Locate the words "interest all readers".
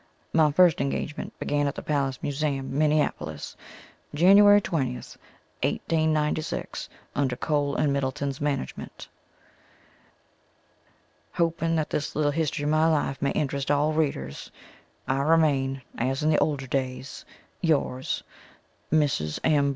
13.33-14.49